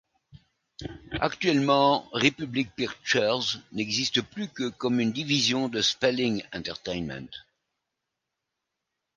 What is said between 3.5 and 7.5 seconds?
n'existe plus que comme une division de Spelling Entertainment.